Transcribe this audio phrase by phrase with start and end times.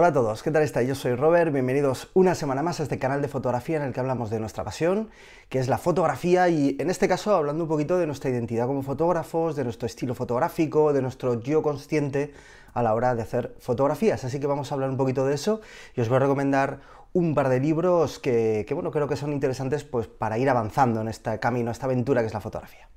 [0.00, 0.86] Hola a todos, ¿qué tal estáis?
[0.86, 3.98] Yo soy Robert, bienvenidos una semana más a este canal de fotografía en el que
[3.98, 5.10] hablamos de nuestra pasión,
[5.48, 8.82] que es la fotografía y en este caso hablando un poquito de nuestra identidad como
[8.82, 12.32] fotógrafos, de nuestro estilo fotográfico, de nuestro yo consciente
[12.74, 14.22] a la hora de hacer fotografías.
[14.22, 15.62] Así que vamos a hablar un poquito de eso
[15.96, 16.78] y os voy a recomendar
[17.12, 21.00] un par de libros que, que bueno, creo que son interesantes pues, para ir avanzando
[21.00, 22.88] en este camino, esta aventura que es la fotografía.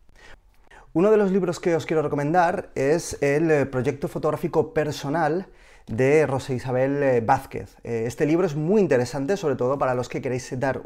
[0.93, 5.47] Uno de los libros que os quiero recomendar es el eh, proyecto fotográfico personal
[5.91, 7.75] de Rosa Isabel eh, Vázquez.
[7.83, 10.81] Eh, este libro es muy interesante, sobre todo para los que queréis dar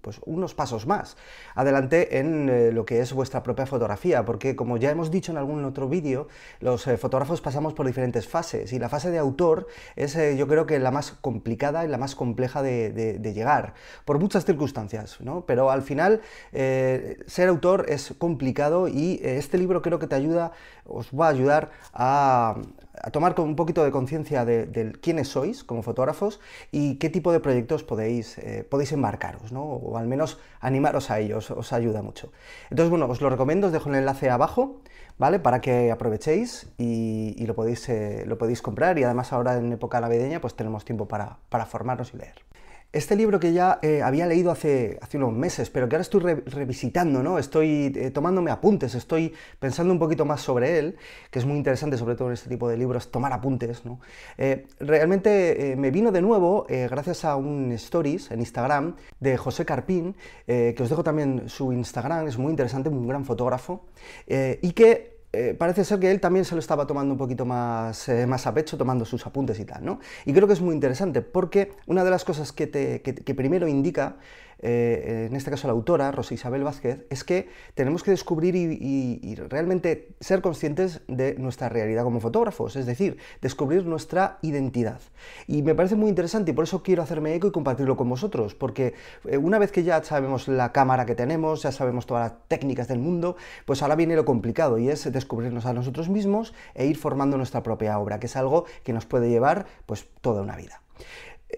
[0.00, 1.16] pues, unos pasos más
[1.54, 5.38] adelante en eh, lo que es vuestra propia fotografía, porque como ya hemos dicho en
[5.38, 6.28] algún otro vídeo,
[6.60, 10.78] los fotógrafos pasamos por diferentes fases y la fase de autor es yo creo que
[10.78, 15.44] la más complicada y la más compleja de, llegar, por muchas circunstancias, ¿no?
[15.46, 16.20] pero al final
[16.52, 20.52] ser autor es complicado y este libro creo que te ayuda,
[20.84, 22.56] os va a ayudar a,
[23.02, 27.40] a tomar un poquito de conciencia de, quiénes sois como fotógrafos y qué tipo de
[27.40, 29.62] proyectos podéis, eh, podéis embarcaros, ¿no?
[29.62, 32.32] o al menos animaros a ellos, os ayuda mucho.
[32.70, 34.80] Entonces, bueno, os lo recomiendo, os dejo el enlace abajo,
[35.18, 35.38] ¿vale?
[35.38, 40.00] Para que aprovechéis y, lo, podéis, eh, lo podéis comprar y además ahora en época
[40.00, 42.49] navideña pues tenemos tiempo para, para formarnos y leer.
[42.92, 47.22] Este libro que ya eh, había leído hace, unos meses, pero que ahora estoy revisitando,
[47.22, 47.38] ¿no?
[47.38, 50.96] Estoy eh, tomándome apuntes, estoy pensando un poquito más sobre él,
[51.30, 54.00] que es muy interesante, sobre todo en este tipo de libros, tomar apuntes, ¿no?
[54.36, 60.16] Eh, realmente me vino de nuevo gracias a un stories en Instagram de José Carpín,
[60.46, 63.86] que os dejo también su Instagram, es muy interesante, un gran fotógrafo,
[64.26, 68.08] y que eh, parece ser que él también se lo estaba tomando un poquito más,
[68.08, 70.00] eh, más a pecho, tomando sus apuntes y tal, ¿no?
[70.24, 73.68] Y creo que es muy interesante porque una de las cosas que, te, que primero
[73.68, 74.16] indica
[74.62, 79.34] eh, en este caso la autora, Rosa Isabel Vázquez, es que tenemos que descubrir y,
[79.48, 85.00] realmente ser conscientes de nuestra realidad como fotógrafos, es decir, descubrir nuestra identidad.
[85.46, 88.54] Y me parece muy interesante y por eso quiero hacerme eco y compartirlo con vosotros,
[88.54, 88.94] porque
[89.26, 92.88] eh, una vez que ya sabemos la cámara que tenemos, ya sabemos todas las técnicas
[92.88, 96.96] del mundo, pues ahora viene lo complicado y es descubrirnos a nosotros mismos e ir
[96.96, 100.82] formando nuestra propia obra, que es algo que nos puede llevar pues toda una vida.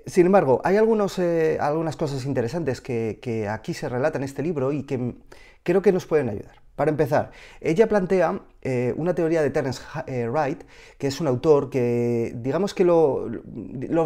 [0.06, 4.82] Sin embargo, hay eh, algunas cosas interesantes que, aquí se relatan en este libro y
[4.84, 5.14] que
[5.62, 6.60] creo que nos pueden ayudar.
[6.76, 10.64] Para empezar, ella plantea eh, una teoría de Terence eh, Wright,
[10.97, 13.28] que es un autor que, digamos que lo,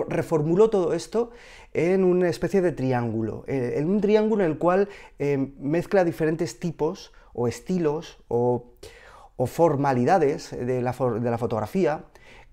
[0.09, 1.31] reformuló todo esto
[1.73, 4.89] en una especie de triángulo, en un triángulo en el cual
[5.61, 8.73] mezcla diferentes tipos o estilos o,
[9.47, 12.07] formalidades de la fotografía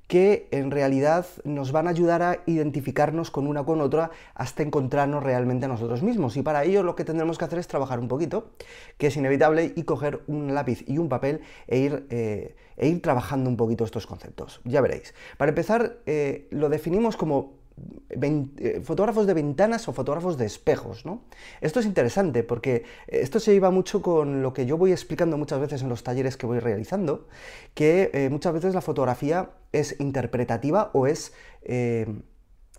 [0.07, 5.23] que en realidad nos van a ayudar a identificarnos con una con otra hasta encontrarnos
[5.23, 6.37] realmente a nosotros mismos.
[6.37, 8.51] Y para ello lo que tendremos que hacer es trabajar un poquito,
[8.97, 13.01] que es inevitable, y coger un lápiz y un papel e ir, eh, e ir
[13.01, 14.61] trabajando un poquito estos conceptos.
[14.65, 15.13] Ya veréis.
[15.37, 17.62] Para empezar, eh, lo definimos como
[18.83, 21.05] fotógrafos de ventanas o fotógrafos de espejos.
[21.05, 21.23] ¿no?
[21.61, 25.59] Esto es interesante porque esto se lleva mucho con lo que yo voy explicando muchas
[25.59, 27.27] veces en los talleres que voy realizando,
[27.73, 31.33] que eh, muchas veces la fotografía es interpretativa o es
[31.63, 32.07] eh,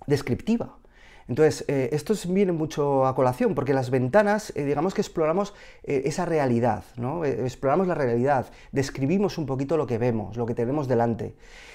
[0.06, 0.78] descriptiva.
[1.26, 7.24] Entonces, esto viene mucho a colación, porque las ventanas, digamos que exploramos esa realidad, ¿no?
[7.24, 11.34] exploramos la realidad, describimos un poquito lo que vemos, lo que tenemos delante.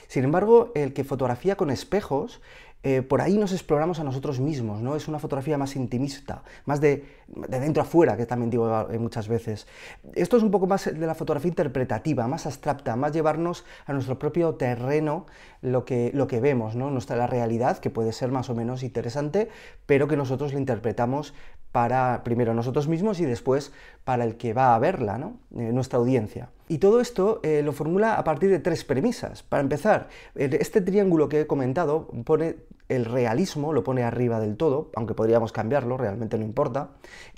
[0.09, 2.41] Sin embargo, el que fotografía con espejos
[2.81, 4.95] eh, por ahí nos exploramos a nosotros mismos, ¿no?
[4.95, 8.97] Es una fotografía más intimista, más de, de dentro a fuera, que también digo eh,
[8.97, 9.67] muchas veces.
[10.15, 14.17] Esto es un poco más de la fotografía interpretativa, más abstracta, más llevarnos a nuestro
[14.17, 15.25] propio terreno
[15.61, 16.89] lo que, lo que vemos, ¿no?
[16.89, 19.49] Nuestra la realidad, que puede ser más o menos interesante,
[19.85, 21.33] pero que nosotros la interpretamos
[21.71, 23.71] para primero nosotros mismos y después
[24.03, 25.37] para el que va a verla, ¿no?
[25.55, 26.49] Eh, nuestra audiencia.
[26.67, 29.43] Y todo esto eh, lo formula a partir de tres premisas.
[29.43, 32.57] Para empezar, este triángulo que he comentado pone
[32.89, 36.89] el realismo, lo pone arriba del todo, aunque podríamos cambiarlo, realmente no importa.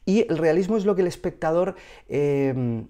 [0.05, 1.75] Y el realismo es lo que el espectador...
[2.09, 2.85] Eh,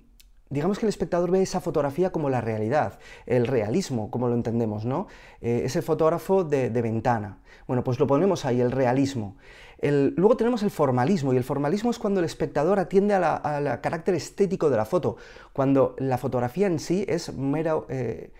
[0.51, 4.85] digamos que el espectador ve esa fotografía como la realidad, el realismo, como lo entendemos,
[4.85, 5.07] ¿no?
[5.39, 7.39] Eh, ese fotógrafo de, ventana.
[7.67, 9.37] Bueno, pues lo ponemos ahí, el realismo.
[9.81, 14.69] luego tenemos el formalismo, y el formalismo es cuando el espectador atiende al carácter estético
[14.69, 15.15] de la foto,
[15.53, 17.87] cuando la fotografía en sí es mero...
[17.89, 18.31] Eh,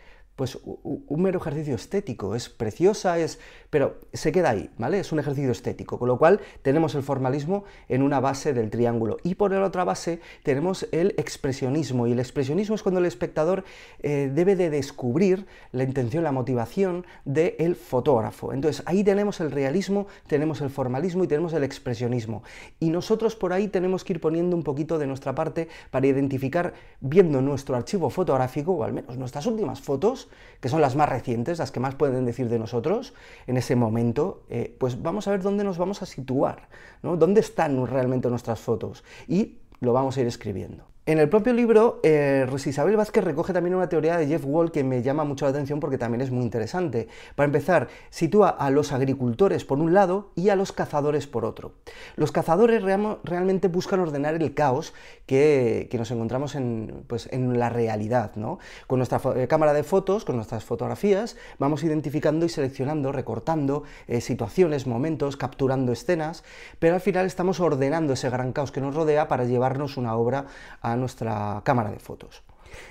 [0.42, 3.38] pues un mero ejercicio estético, es preciosa, es,
[3.70, 4.98] pero se queda ahí, ¿vale?
[4.98, 9.18] Es un ejercicio estético, con lo cual tenemos el formalismo en una base del triángulo
[9.22, 13.66] y por la otra base tenemos el expresionismo y el expresionismo es cuando el espectador
[14.02, 18.52] eh, debe de descubrir la intención, la motivación del fotógrafo.
[18.52, 22.42] Entonces ahí tenemos el realismo, tenemos el formalismo y tenemos el expresionismo
[22.80, 26.74] y nosotros por ahí tenemos que ir poniendo un poquito de nuestra parte para identificar,
[27.00, 30.30] viendo nuestro archivo fotográfico o al menos nuestras últimas fotos,
[30.60, 33.14] que son las más recientes, las que más pueden decir de nosotros
[33.48, 36.70] en ese momento, eh, pues vamos a ver dónde nos vamos a situar,
[37.02, 37.18] ¿no?
[37.18, 40.91] dónde están realmente nuestras fotos y lo vamos a ir escribiendo.
[41.08, 44.84] En el propio libro, eh, Isabel Vázquez recoge también una teoría de Jeff Wall que
[44.84, 47.08] me llama mucho la atención porque también es muy interesante.
[47.34, 51.74] Para empezar, sitúa a los agricultores por un lado y a los cazadores por otro.
[52.18, 54.94] Los cazadores realmente buscan ordenar el caos
[55.26, 58.36] que, nos encontramos en, pues, en, la realidad.
[58.36, 58.60] ¿no?
[58.86, 64.22] Con nuestra eh, cámara de fotos, con nuestras fotografías, vamos identificando y seleccionando, recortando eh,
[64.22, 66.44] situaciones, momentos, capturando escenas,
[66.78, 70.46] pero al final estamos ordenando ese gran caos que nos rodea para llevarnos una obra
[70.82, 72.44] a nuestra cámara de fotos.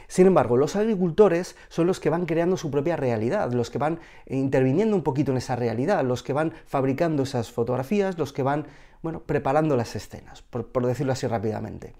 [0.08, 4.00] Sin embargo, los agricultores son los que van creando su propia realidad, los que van
[4.26, 8.67] interviniendo un poquito en esa realidad, los que van fabricando esas fotografías, los que van,
[9.02, 11.94] bueno, preparando las escenas, por, decirlo así rápidamente.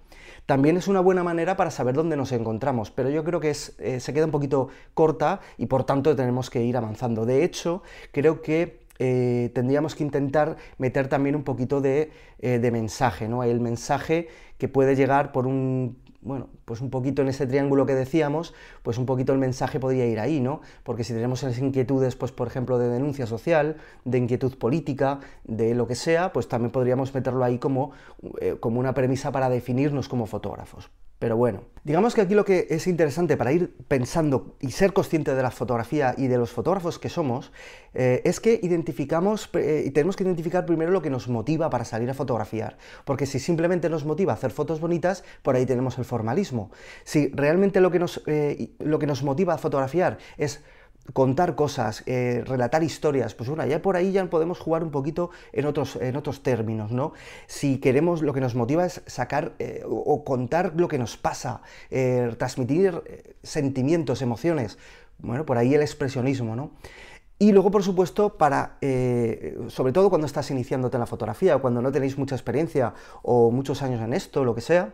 [0.45, 3.99] También es una buena manera para saber dónde nos encontramos, pero yo creo que eh,
[3.99, 7.25] se queda un poquito corta y por tanto tenemos que ir avanzando.
[7.25, 12.69] De hecho, creo que eh, tendríamos que intentar meter también un poquito de, eh, de
[12.69, 13.43] mensaje, ¿no?
[13.43, 14.27] El mensaje
[14.59, 18.53] que puede llegar por un bueno, pues un poquito en ese triángulo que decíamos,
[18.83, 20.61] pues un poquito el mensaje podría ir ahí, ¿no?
[20.83, 25.73] Porque si tenemos esas inquietudes, pues por ejemplo, de denuncia social, de inquietud política, de
[25.73, 27.93] lo que sea, pues también podríamos meterlo ahí como,
[28.39, 30.91] eh, como una premisa para definirnos como fotógrafos.
[31.21, 35.35] Pero bueno, digamos que aquí lo que es interesante para ir pensando y ser consciente
[35.35, 37.51] de la fotografía y de los fotógrafos que somos,
[37.93, 41.85] eh, es que identificamos eh, y tenemos que identificar primero lo que nos motiva para
[41.85, 42.79] salir a fotografiar.
[43.05, 46.71] Porque si simplemente nos motiva hacer fotos bonitas, por ahí tenemos el formalismo.
[47.03, 50.63] Si realmente lo que nos, eh, lo que nos motiva a fotografiar es
[51.13, 55.31] contar cosas, eh, relatar historias, pues bueno, ya por ahí ya podemos jugar un poquito
[55.51, 57.13] en otros, en otros términos, ¿no?
[57.47, 61.61] Si queremos, lo que nos motiva es sacar eh, o contar lo que nos pasa,
[61.89, 63.01] eh, transmitir
[63.43, 64.77] sentimientos, emociones,
[65.19, 66.71] bueno, por ahí el expresionismo, ¿no?
[67.39, 68.77] Y luego, por supuesto, para,
[69.69, 72.93] sobre todo cuando estás iniciándote en la fotografía, cuando no tenéis mucha experiencia
[73.23, 74.93] o muchos años en esto, lo que sea,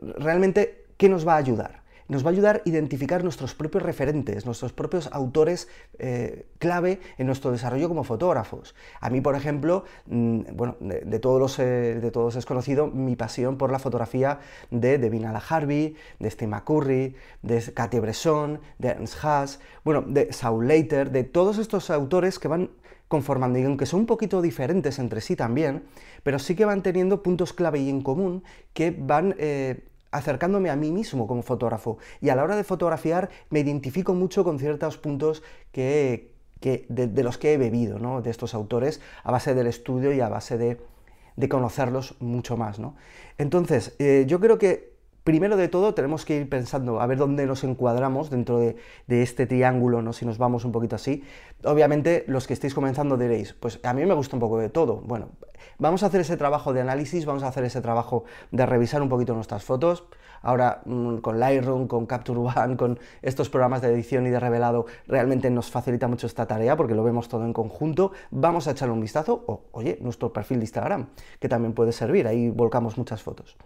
[0.00, 1.83] realmente, ¿qué nos va a ayudar?
[2.08, 5.68] Nos va a ayudar a identificar nuestros propios referentes, nuestros propios autores
[5.98, 8.74] eh, clave en nuestro desarrollo como fotógrafos.
[9.00, 13.16] A mí, por ejemplo, mm, bueno, de, todos los, eh, de todos es conocido mi
[13.16, 14.40] pasión por la fotografía
[14.70, 20.66] de Devin Harvey, de Steve McCurry, de Katia Bresson, de Ernst Haas, bueno, de Saul
[20.66, 22.70] Leiter, de todos estos autores que van
[23.08, 25.84] conformando, y aunque son un poquito diferentes entre sí también,
[26.22, 28.42] pero sí que van teniendo puntos clave y en común
[28.72, 31.98] que van eh, acercándome a mí mismo como fotógrafo.
[32.20, 37.36] Y a la hora de fotografiar me identifico mucho con ciertos puntos que, de, los
[37.36, 38.22] que he bebido, ¿no?
[38.22, 42.78] de estos autores, a base del estudio y a base de, conocerlos mucho más.
[42.78, 42.94] ¿no?
[43.38, 44.93] Entonces, eh, yo creo que
[45.24, 48.76] primero de todo tenemos que ir pensando a ver dónde nos encuadramos dentro de,
[49.08, 50.12] este triángulo, ¿no?
[50.12, 51.24] si nos vamos un poquito así.
[51.64, 54.96] Obviamente los que estéis comenzando diréis, pues a mí me gusta un poco de todo.
[54.96, 55.30] Bueno,
[55.78, 59.08] vamos a hacer ese trabajo de análisis, vamos a hacer ese trabajo de revisar un
[59.08, 60.04] poquito nuestras fotos.
[60.42, 64.84] Ahora mm, con Lightroom, con Capture One, con estos programas de edición y de revelado,
[65.06, 68.12] realmente nos facilita mucho esta tarea porque lo vemos todo en conjunto.
[68.30, 71.06] Vamos a echarle un vistazo, o oye, nuestro perfil de Instagram,
[71.40, 73.56] que también puede servir, ahí volcamos muchas fotos.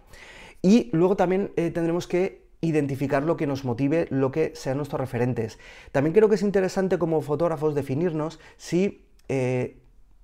[0.61, 4.99] Y luego también eh, tendremos que identificar lo que nos motive, lo que sean nuestros
[4.99, 5.59] referentes.
[5.91, 9.77] También creo que es interesante como fotógrafos definirnos si eh,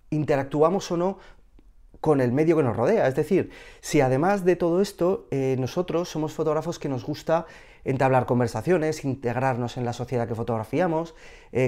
[0.10, 1.18] interactuamos o no
[2.02, 3.08] con el medio que nos rodea.
[3.08, 7.46] Es decir, si además de todo esto, eh, nosotros somos fotógrafos que nos gusta
[7.86, 11.14] entablar conversaciones, integrarnos en la sociedad que fotografiamos,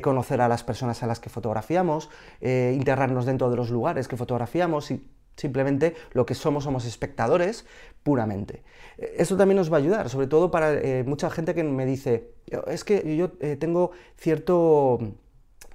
[0.01, 2.09] conocer a las personas a las que fotografiamos,
[2.41, 4.91] integrarnos dentro de los lugares que fotografiamos
[5.37, 7.65] Simplemente lo que somos somos espectadores
[8.03, 8.63] puramente.
[8.97, 12.33] Eso también nos va a ayudar, sobre todo para eh, mucha gente que me dice,
[12.67, 14.99] es que yo eh, tengo cierto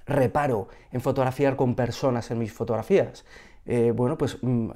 [0.05, 3.25] reparo en fotografiar con personas en mis fotografías.
[3.65, 4.71] Eh, bueno, pues mm,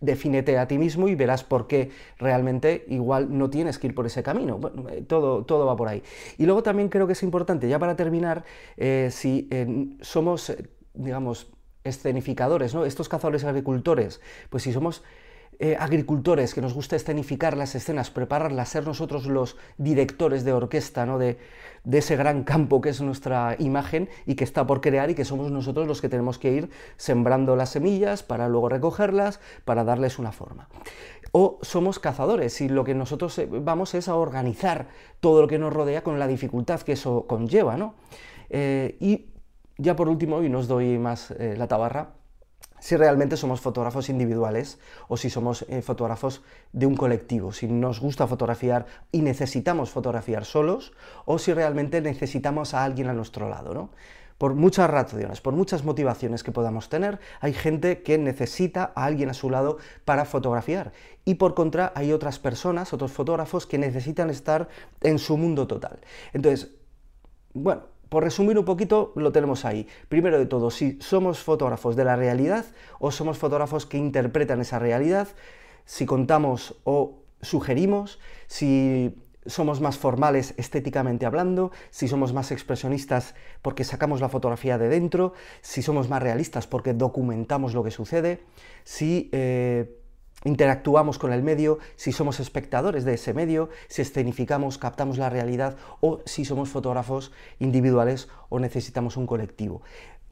[0.00, 4.06] defínete a ti mismo y verás por qué realmente igual no tienes que ir por
[4.06, 4.60] ese camino.
[4.90, 6.02] Eh, todo, todo va por ahí.
[6.38, 8.44] Y luego también creo que es importante, ya para terminar,
[8.76, 9.48] eh, si
[10.00, 10.54] somos,
[10.94, 11.52] digamos,
[11.86, 12.84] escenificadores, ¿no?
[12.84, 15.02] Estos cazadores agricultores, pues si somos
[15.58, 21.06] eh, agricultores que nos gusta escenificar las escenas, prepararlas, ser nosotros los directores de orquesta
[21.06, 21.18] ¿no?
[21.18, 21.38] de,
[21.90, 25.50] ese gran campo que es nuestra imagen y que está por crear y que somos
[25.50, 30.30] nosotros los que tenemos que ir sembrando las semillas para luego recogerlas, para darles una
[30.30, 30.68] forma.
[31.32, 34.88] O somos cazadores y lo que nosotros eh, vamos es a organizar
[35.20, 37.78] todo lo que nos rodea con la dificultad que eso conlleva.
[37.78, 37.94] ¿no?
[38.50, 39.35] Eh, y
[39.78, 42.10] ya por último, y no os doy más la tabarra,
[42.78, 44.78] si realmente somos fotógrafos individuales
[45.08, 46.42] o si somos eh, fotógrafos
[46.72, 50.92] de un colectivo, si nos gusta fotografiar y necesitamos fotografiar solos
[51.24, 53.90] o si realmente necesitamos a alguien a nuestro lado, ¿no?
[54.38, 59.30] Por muchas razones, por muchas motivaciones que podamos tener, hay gente que necesita a alguien
[59.30, 60.92] a su lado para fotografiar.
[61.24, 64.68] Y por contra, hay otras personas, otros fotógrafos que necesitan estar
[65.00, 66.00] en su mundo total.
[66.34, 66.70] Entonces,
[67.54, 69.86] bueno, por resumir un poquito, lo tenemos ahí.
[70.08, 72.64] Primero de todo, si somos fotógrafos de la realidad
[72.98, 75.28] o somos fotógrafos que interpretan esa realidad,
[75.84, 79.14] si contamos o sugerimos, si
[79.46, 85.34] somos más formales estéticamente hablando, si somos más expresionistas porque sacamos la fotografía de dentro,
[85.60, 88.42] si somos más realistas porque documentamos lo que sucede,
[88.84, 89.30] si...
[89.32, 90.02] Eh,
[90.46, 95.76] interactuamos con el medio, si somos espectadores de ese medio, si escenificamos, captamos la realidad
[96.00, 99.82] o si somos fotógrafos individuales o necesitamos un colectivo.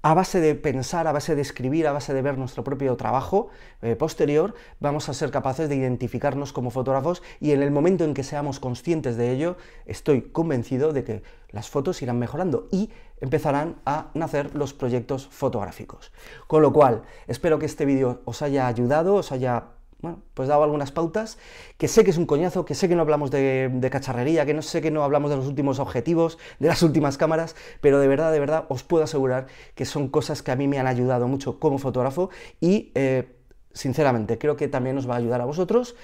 [0.07, 3.49] A base de pensar, a base de escribir, a base de ver nuestro propio trabajo
[3.81, 8.13] eh, posterior, vamos a ser capaces de identificarnos como fotógrafos y en el momento en
[8.13, 9.57] que seamos conscientes de ello,
[9.87, 12.91] estoy convencido de que las fotos irán mejorando y
[13.23, 16.13] empezarán a nacer los proyectos fotográficos.
[16.49, 20.63] Con lo cual, espero que este vídeo os haya ayudado, os haya bueno, pues dado
[20.63, 21.39] algunas pautas,
[21.79, 24.63] que sé que es un coñazo, que sé que no hablamos de, cacharrería, que no
[24.63, 28.33] sé que no hablamos de los últimos objetivos, de las últimas cámaras, pero de verdad,
[28.33, 31.59] de verdad, os puedo asegurar que son cosas que a mí me han ayudado mucho
[31.59, 33.37] como fotógrafo y, eh,
[33.73, 35.97] sinceramente, creo que también os va a ayudar a vosotros,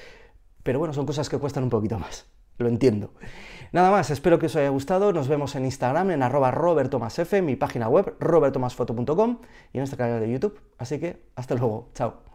[0.62, 2.26] pero bueno, son cosas que cuestan un poquito más,
[2.58, 3.12] lo entiendo.
[3.72, 7.54] Nada más, espero que os haya gustado, nos vemos en Instagram, en arroba robertomasf, mi
[7.54, 9.38] página web, robertomasfoto.com
[9.72, 12.29] y en nuestro canal de YouTube, así que hasta luego, chao.